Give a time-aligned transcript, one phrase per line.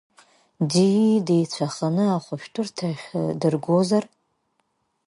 [0.69, 0.89] Ди
[1.25, 3.05] деицәаханы, ахәышәтәырҭахь
[3.39, 4.05] дыргозар?